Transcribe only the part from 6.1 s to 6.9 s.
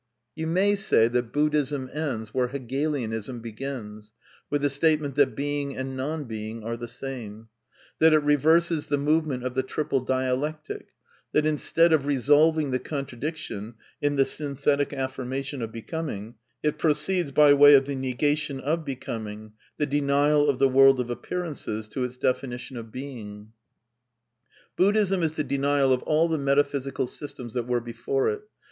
Being are the